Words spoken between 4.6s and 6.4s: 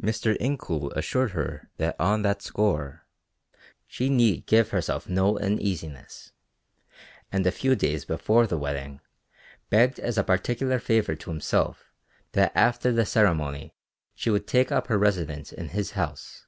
herself no uneasiness,